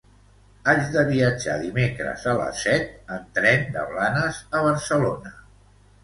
Haig 0.71 0.79
de 0.93 1.01
viatjar 1.09 1.57
dimecres 1.65 2.23
a 2.31 2.33
les 2.39 2.63
set 2.67 3.11
en 3.17 3.27
tren 3.39 3.67
de 3.75 3.83
Blanes 3.91 4.39
a 4.61 4.63
Barcelona. 4.69 5.33